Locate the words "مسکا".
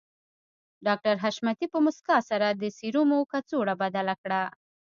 1.85-2.17